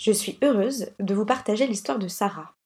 [0.00, 2.56] Je suis heureuse de vous partager l'histoire de Sarah.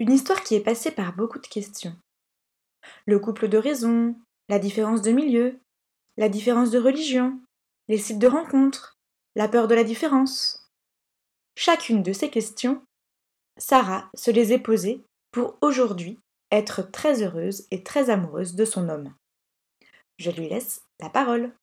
[0.00, 1.94] Une histoire qui est passée par beaucoup de questions.
[3.06, 4.16] Le couple de raison,
[4.48, 5.60] la différence de milieu,
[6.16, 7.38] la différence de religion,
[7.86, 8.98] les sites de rencontres,
[9.36, 10.68] la peur de la différence.
[11.54, 12.82] Chacune de ces questions,
[13.56, 16.18] Sarah se les est posées pour aujourd'hui
[16.50, 19.14] être très heureuse et très amoureuse de son homme.
[20.18, 21.54] Je lui laisse la parole.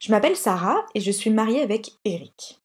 [0.00, 2.60] Je m'appelle Sarah et je suis mariée avec Eric.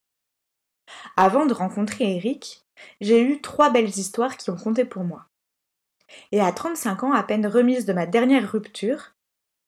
[1.15, 2.65] Avant de rencontrer Eric,
[3.01, 5.25] j'ai eu trois belles histoires qui ont compté pour moi.
[6.31, 9.15] Et à 35 ans, à peine remise de ma dernière rupture,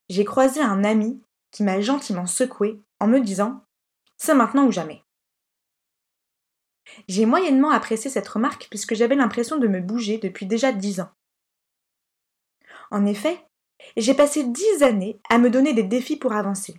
[0.10, 3.64] j'ai croisé un ami qui m'a gentiment secoué en me disant
[4.18, 5.04] C'est maintenant ou jamais.
[7.08, 11.12] J'ai moyennement apprécié cette remarque puisque j'avais l'impression de me bouger depuis déjà dix ans.
[12.90, 13.46] En effet,
[13.98, 16.76] j'ai passé dix années à me donner des défis pour avancer.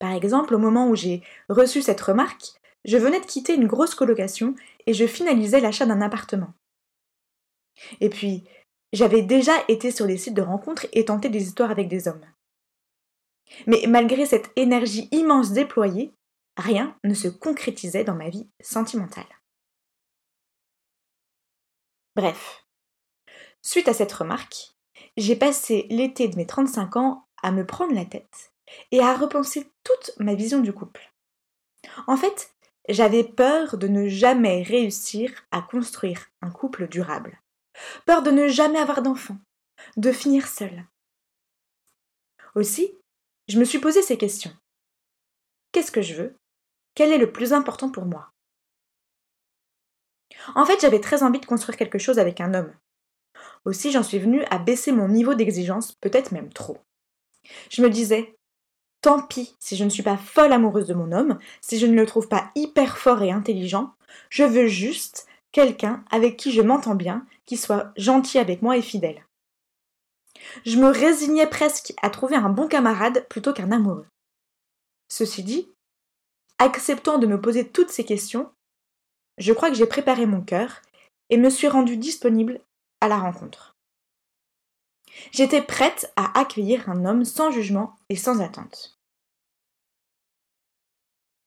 [0.00, 3.94] Par exemple, au moment où j'ai reçu cette remarque, je venais de quitter une grosse
[3.94, 4.54] colocation
[4.86, 6.54] et je finalisais l'achat d'un appartement.
[8.00, 8.44] Et puis,
[8.92, 12.24] j'avais déjà été sur les sites de rencontres et tenté des histoires avec des hommes.
[13.66, 16.14] Mais malgré cette énergie immense déployée,
[16.56, 19.28] rien ne se concrétisait dans ma vie sentimentale.
[22.16, 22.64] Bref,
[23.60, 24.74] suite à cette remarque,
[25.16, 28.52] j'ai passé l'été de mes 35 ans à me prendre la tête
[28.90, 31.12] et à repenser toute ma vision du couple.
[32.06, 32.54] En fait,
[32.88, 37.40] j'avais peur de ne jamais réussir à construire un couple durable.
[38.04, 39.38] Peur de ne jamais avoir d'enfants,
[39.96, 40.84] de finir seule.
[42.54, 42.92] Aussi,
[43.48, 44.52] je me suis posé ces questions.
[45.72, 46.36] Qu'est-ce que je veux?
[46.94, 48.32] Quel est le plus important pour moi?
[50.54, 52.74] En fait, j'avais très envie de construire quelque chose avec un homme.
[53.64, 56.78] Aussi, j'en suis venue à baisser mon niveau d'exigence, peut-être même trop.
[57.70, 58.36] Je me disais,
[59.00, 61.98] Tant pis si je ne suis pas folle amoureuse de mon homme, si je ne
[61.98, 63.94] le trouve pas hyper fort et intelligent,
[64.28, 68.82] je veux juste quelqu'un avec qui je m'entends bien, qui soit gentil avec moi et
[68.82, 69.24] fidèle.
[70.64, 74.06] Je me résignais presque à trouver un bon camarade plutôt qu'un amoureux.
[75.08, 75.68] Ceci dit,
[76.58, 78.50] acceptant de me poser toutes ces questions,
[79.38, 80.82] je crois que j'ai préparé mon cœur
[81.30, 82.60] et me suis rendue disponible
[83.00, 83.69] à la rencontre.
[85.32, 88.98] J'étais prête à accueillir un homme sans jugement et sans attente.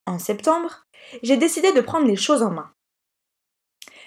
[0.06, 0.86] En septembre,
[1.22, 2.72] j'ai décidé de prendre les choses en main.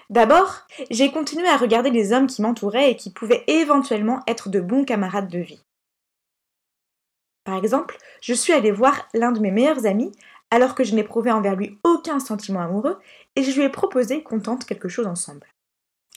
[0.09, 4.61] D'abord, j'ai continué à regarder les hommes qui m'entouraient et qui pouvaient éventuellement être de
[4.61, 5.63] bons camarades de vie.
[7.45, 10.13] Par exemple, je suis allée voir l'un de mes meilleurs amis
[10.51, 13.01] alors que je n'éprouvais envers lui aucun sentiment amoureux
[13.35, 15.47] et je lui ai proposé qu'on tente quelque chose ensemble.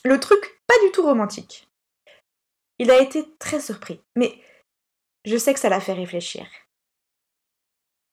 [0.04, 1.69] Le truc pas du tout romantique.
[2.80, 4.42] Il a été très surpris, mais
[5.26, 6.48] je sais que ça l'a fait réfléchir.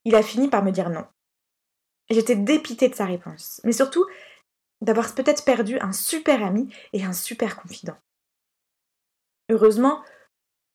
[0.04, 1.06] Il a fini par me dire non.
[2.10, 4.06] J'étais dépitée de sa réponse, mais surtout
[4.80, 7.96] d'avoir peut-être perdu un super ami et un super confident.
[9.50, 10.02] Heureusement,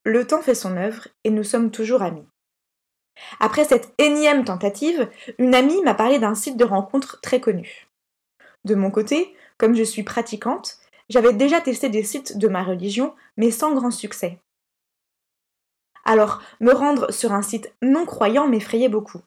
[0.03, 2.25] le temps fait son œuvre et nous sommes toujours amis.
[3.40, 7.88] Après cette énième tentative, une amie m'a parlé d'un site de rencontre très connu.
[8.63, 10.80] De mon côté, comme je suis pratiquante,
[11.12, 14.40] j'avais déjà testé des sites de ma religion, mais sans grand succès.
[16.06, 19.22] Alors, me rendre sur un site non croyant m'effrayait beaucoup.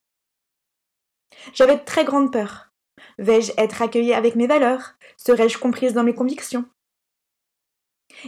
[1.52, 2.72] J'avais de très grande peur.
[3.18, 4.94] Vais-je être accueillie avec mes valeurs?
[5.18, 6.64] Serais-je comprise dans mes convictions?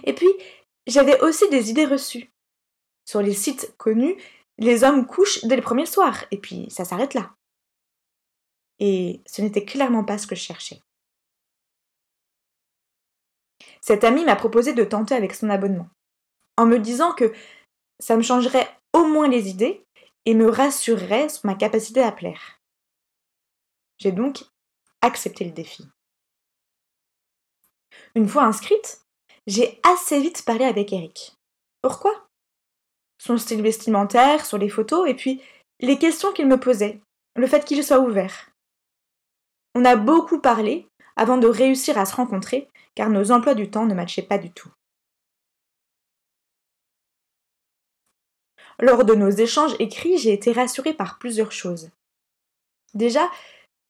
[0.04, 0.28] Et puis,
[0.86, 2.30] j'avais aussi des idées reçues.
[3.06, 4.16] Sur les sites connus,
[4.58, 7.34] les hommes couchent dès le premier soir, et puis ça s'arrête là.
[8.80, 10.82] Et ce n'était clairement pas ce que je cherchais.
[13.86, 15.88] Cet ami m'a proposé de tenter avec son abonnement,
[16.56, 17.32] en me disant que
[18.00, 19.84] ça me changerait au moins les idées
[20.24, 22.58] et me rassurerait sur ma capacité à plaire.
[23.98, 24.44] J'ai donc
[25.02, 25.86] accepté le défi.
[28.16, 29.02] Une fois inscrite,
[29.46, 31.36] j'ai assez vite parlé avec Eric.
[31.80, 32.26] Pourquoi?
[33.18, 35.40] Son style vestimentaire, sur les photos, et puis
[35.78, 37.00] les questions qu'il me posait,
[37.36, 38.50] le fait qu'il soit ouvert.
[39.76, 43.86] On a beaucoup parlé avant de réussir à se rencontrer car nos emplois du temps
[43.86, 44.70] ne matchaient pas du tout.
[48.78, 51.90] Lors de nos échanges écrits, j'ai été rassurée par plusieurs choses.
[52.94, 53.30] Déjà,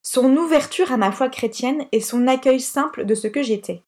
[0.02, 3.82] son ouverture à ma foi chrétienne et son accueil simple de ce que j'étais.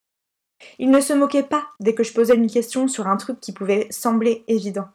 [0.81, 3.53] Il ne se moquait pas dès que je posais une question sur un truc qui
[3.53, 4.89] pouvait sembler évident.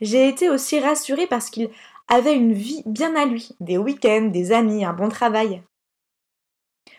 [0.00, 1.70] J'ai été aussi rassurée parce qu'il
[2.08, 5.62] avait une vie bien à lui, des week-ends, des amis, un bon travail.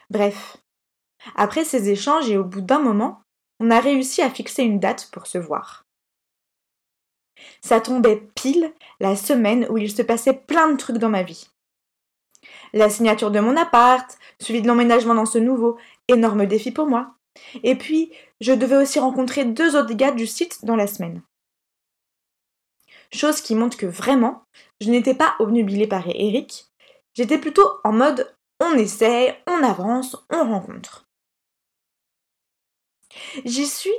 [0.09, 0.57] Bref,
[1.36, 3.21] après ces échanges et au bout d'un moment,
[3.59, 5.86] on a réussi à fixer une date pour se voir.
[7.62, 11.50] Ça tombait pile la semaine où il se passait plein de trucs dans ma vie.
[12.74, 15.77] La signature de mon appart, suivi de l'emménagement dans ce nouveau,
[16.07, 17.15] énorme défi pour moi.
[17.63, 18.12] Et puis,
[18.42, 21.21] je devais aussi rencontrer deux autres gars du site dans la semaine.
[23.13, 24.44] Chose qui montre que vraiment,
[24.81, 26.65] je n'étais pas obnubilée par Eric,
[27.13, 31.07] j'étais plutôt en mode on essaie, on avance, on rencontre.
[33.45, 33.94] J'y suis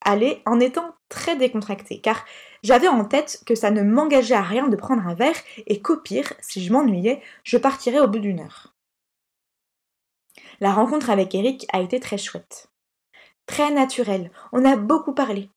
[0.00, 2.24] allée en étant très décontractée, car
[2.62, 5.96] j'avais en tête que ça ne m'engageait à rien de prendre un verre et qu'au
[5.96, 8.74] pire, si je m'ennuyais, je partirais au bout d'une heure.
[10.60, 12.70] La rencontre avec Eric a été très chouette.
[13.46, 15.50] Très naturelle, on a beaucoup parlé.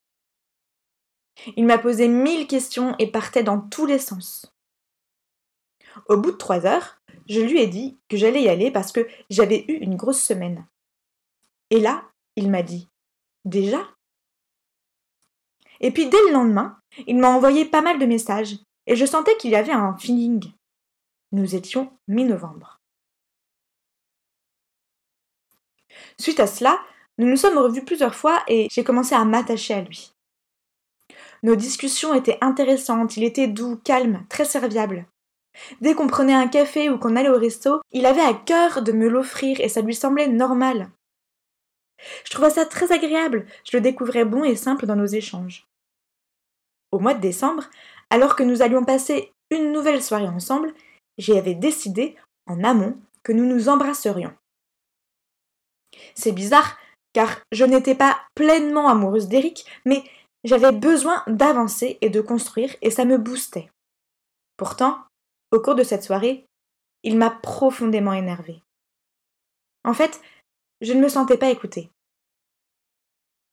[1.56, 4.54] Il m'a posé mille questions et partait dans tous les sens.
[6.08, 6.97] Au bout de trois heures,
[7.28, 10.66] je lui ai dit que j'allais y aller parce que j'avais eu une grosse semaine.
[11.70, 12.04] Et là,
[12.36, 12.88] il m'a dit
[13.46, 13.88] Déjà?
[15.80, 18.58] Et puis dès le lendemain, il m'a envoyé pas mal de messages,
[18.88, 20.52] et je sentais qu'il y avait un feeling.
[21.32, 22.80] Nous étions mi-novembre.
[26.20, 26.80] Suite à cela,
[27.18, 30.14] nous nous sommes revus plusieurs fois et j'ai commencé à m'attacher à lui.
[31.44, 35.06] Nos discussions étaient intéressantes, il était doux, calme, très serviable.
[35.82, 38.92] Dès qu'on prenait un café ou qu'on allait au resto, il avait à cœur de
[38.92, 40.90] me l'offrir et ça lui semblait normal.
[42.26, 45.66] Je trouvais ça très agréable, je le découvrais bon et simple dans nos échanges.
[46.92, 47.70] Au mois de décembre,
[48.10, 50.74] alors que nous allions passer une nouvelle soirée ensemble,
[51.18, 52.16] j'avais décidé,
[52.46, 54.34] en amont, que nous nous embrasserions.
[56.16, 56.78] C'est bizarre,
[57.14, 60.04] car je n'étais pas pleinement amoureuse d'Eric, mais
[60.44, 63.70] j'avais besoin d'avancer et de construire, et ça me boostait.
[64.56, 65.00] Pourtant,
[65.52, 66.46] au cours de cette soirée,
[67.04, 68.62] il m'a profondément énervée.
[69.84, 70.22] En fait,
[70.82, 71.90] je ne me sentais pas écoutée.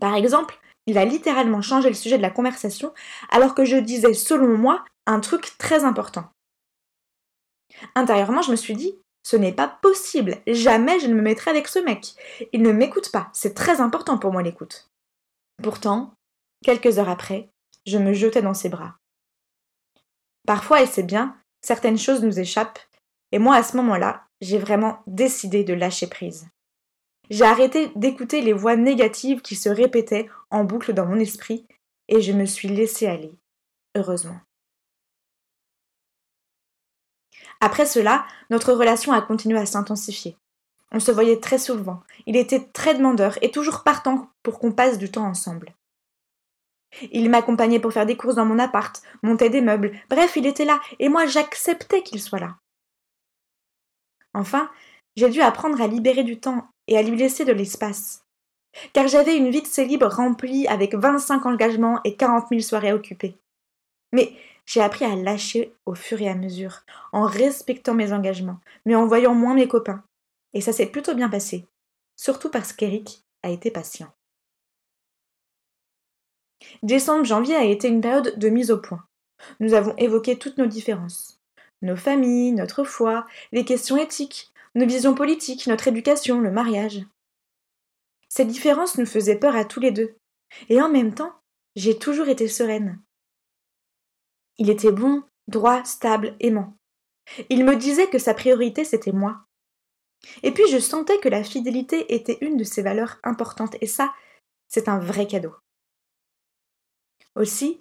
[0.00, 2.92] Par exemple, il a littéralement changé le sujet de la conversation
[3.30, 6.28] alors que je disais, selon moi, un truc très important.
[7.94, 11.68] Intérieurement, je me suis dit, ce n'est pas possible, jamais je ne me mettrai avec
[11.68, 12.14] ce mec.
[12.52, 14.90] Il ne m'écoute pas, c'est très important pour moi l'écoute.
[15.62, 16.12] Pourtant,
[16.62, 17.48] quelques heures après,
[17.86, 18.96] je me jetais dans ses bras.
[20.46, 22.78] Parfois, et c'est bien, certaines choses nous échappent,
[23.32, 26.46] et moi à ce moment-là, j'ai vraiment décidé de lâcher prise.
[27.30, 31.66] J'ai arrêté d'écouter les voix négatives qui se répétaient en boucle dans mon esprit
[32.08, 33.32] et je me suis laissée aller,
[33.96, 34.38] heureusement.
[37.62, 40.36] Après cela, notre relation a continué à s'intensifier.
[40.92, 44.98] On se voyait très souvent, il était très demandeur et toujours partant pour qu'on passe
[44.98, 45.74] du temps ensemble.
[47.12, 50.64] Il m'accompagnait pour faire des courses dans mon appart, monter des meubles, bref, il était
[50.64, 52.56] là, et moi j'acceptais qu'il soit là.
[54.34, 54.70] Enfin,
[55.16, 58.24] j'ai dû apprendre à libérer du temps et à lui laisser de l'espace.
[58.92, 63.38] Car j'avais une vie de célibre remplie avec 25 engagements et 40 000 soirées occupées.
[64.12, 64.34] Mais
[64.66, 66.80] j'ai appris à lâcher au fur et à mesure,
[67.12, 70.02] en respectant mes engagements, mais en voyant moins mes copains.
[70.52, 71.66] Et ça s'est plutôt bien passé,
[72.16, 74.12] surtout parce qu'Eric a été patient.
[76.82, 79.04] Décembre-janvier a été une période de mise au point.
[79.60, 81.40] Nous avons évoqué toutes nos différences.
[81.82, 87.04] Nos familles, notre foi, les questions éthiques, nos visions politiques, notre éducation, le mariage.
[88.28, 90.16] Ces différences nous faisaient peur à tous les deux.
[90.68, 91.32] Et en même temps,
[91.76, 93.00] j'ai toujours été sereine.
[94.58, 96.74] Il était bon, droit, stable, aimant.
[97.48, 99.44] Il me disait que sa priorité c'était moi.
[100.42, 104.14] Et puis je sentais que la fidélité était une de ses valeurs importantes, et ça,
[104.68, 105.54] c'est un vrai cadeau.
[107.34, 107.80] Aussi,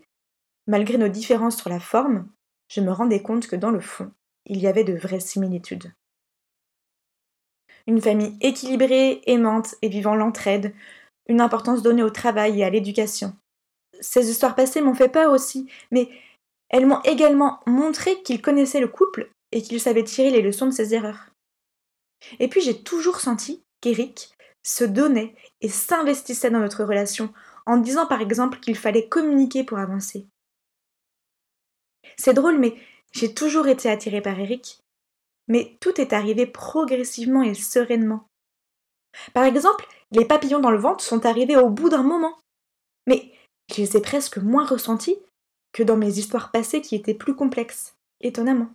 [0.67, 2.29] malgré nos différences sur la forme,
[2.69, 4.11] je me rendais compte que dans le fond,
[4.45, 5.93] il y avait de vraies similitudes
[7.87, 10.73] une famille équilibrée, aimante et vivant l'entraide,
[11.27, 13.35] une importance donnée au travail et à l'éducation.
[13.99, 16.09] Ces histoires passées m'ont fait peur aussi, mais
[16.69, 20.71] elles m'ont également montré qu'il connaissait le couple et qu'il savait tirer les leçons de
[20.71, 21.29] ses erreurs.
[22.39, 24.33] Et puis j'ai toujours senti qu'Eric
[24.63, 27.33] se donnait et s'investissait dans notre relation,
[27.65, 30.27] en disant par exemple qu'il fallait communiquer pour avancer.
[32.17, 32.75] C'est drôle, mais
[33.11, 34.79] j'ai toujours été attirée par Eric,
[35.47, 38.27] mais tout est arrivé progressivement et sereinement.
[39.33, 42.37] Par exemple, les papillons dans le ventre sont arrivés au bout d'un moment.
[43.07, 43.31] Mais
[43.69, 45.17] je les ai presque moins ressentis
[45.71, 48.69] que dans mes histoires passées qui étaient plus complexes, étonnamment.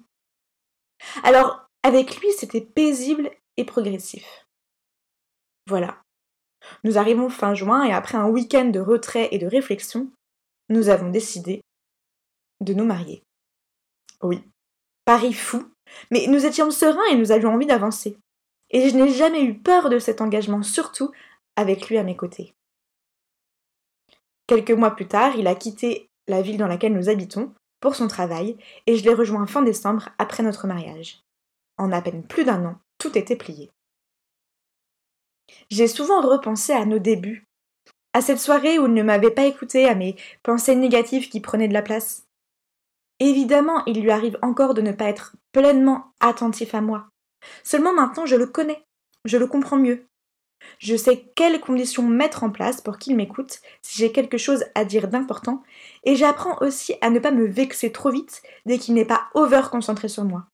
[1.22, 4.46] Alors, avec lui, c'était paisible et progressif.
[5.68, 6.02] Voilà.
[6.84, 10.10] Nous arrivons fin juin et après un week-end de retrait et de réflexion,
[10.68, 11.62] nous avons décidé
[12.60, 13.22] de nous marier.
[14.22, 14.42] Oui,
[15.04, 15.64] Paris fou,
[16.10, 18.18] mais nous étions sereins et nous avions envie d'avancer.
[18.70, 21.10] Et je n'ai jamais eu peur de cet engagement, surtout
[21.56, 22.54] avec lui à mes côtés.
[24.46, 28.08] Quelques mois plus tard, il a quitté la ville dans laquelle nous habitons pour son
[28.08, 31.22] travail et je l'ai rejoint fin décembre après notre mariage.
[31.78, 33.70] En à peine plus d'un an, tout était plié.
[35.70, 37.46] J'ai souvent repensé à nos débuts,
[38.12, 41.68] à cette soirée où il ne m'avait pas écouté, à mes pensées négatives qui prenaient
[41.68, 42.26] de la place.
[43.20, 47.08] Évidemment, il lui arrive encore de ne pas être pleinement attentif à moi.
[47.64, 48.84] Seulement maintenant, je le connais,
[49.24, 50.06] je le comprends mieux.
[50.78, 54.84] Je sais quelles conditions mettre en place pour qu'il m'écoute si j'ai quelque chose à
[54.84, 55.62] dire d'important,
[56.04, 59.62] et j'apprends aussi à ne pas me vexer trop vite dès qu'il n'est pas over
[59.70, 60.46] concentré sur moi.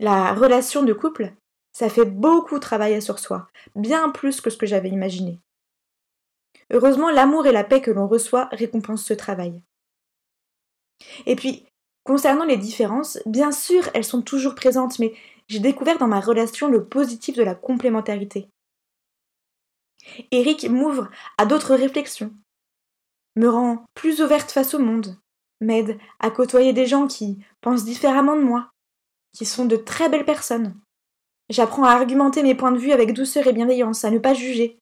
[0.00, 1.32] La relation de couple,
[1.78, 5.38] ça fait beaucoup travailler sur soi, bien plus que ce que j'avais imaginé.
[6.72, 9.62] Heureusement, l'amour et la paix que l'on reçoit récompensent ce travail.
[11.24, 11.66] Et puis,
[12.02, 15.14] concernant les différences, bien sûr, elles sont toujours présentes, mais
[15.46, 18.48] j'ai découvert dans ma relation le positif de la complémentarité.
[20.32, 22.34] Eric m'ouvre à d'autres réflexions,
[23.36, 25.16] me rend plus ouverte face au monde,
[25.60, 28.68] m'aide à côtoyer des gens qui pensent différemment de moi,
[29.32, 30.74] qui sont de très belles personnes.
[31.50, 34.78] J'apprends à argumenter mes points de vue avec douceur et bienveillance, à ne pas juger.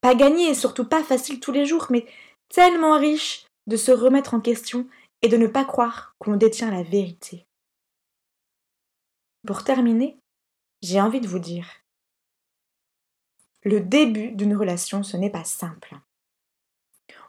[0.00, 2.06] Pas gagné et surtout pas facile tous les jours, mais
[2.48, 4.88] tellement riche de se remettre en question
[5.22, 7.46] et de ne pas croire qu'on détient la vérité.
[9.46, 10.18] Pour terminer,
[10.82, 11.66] j'ai envie de vous dire,
[13.62, 15.96] le début d'une relation, ce n'est pas simple.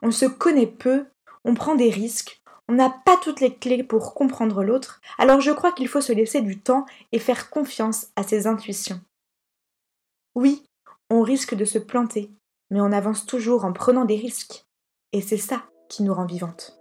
[0.01, 1.05] On se connaît peu,
[1.43, 2.40] on prend des risques,
[2.71, 6.13] on n'a pas toutes les clés pour comprendre l'autre, alors je crois qu'il faut se
[6.13, 9.01] laisser du temps et faire confiance à ses intuitions.
[10.35, 10.63] Oui,
[11.09, 12.31] on risque de se planter,
[12.69, 14.63] mais on avance toujours en prenant des risques,
[15.11, 16.79] et c'est ça qui nous rend vivantes.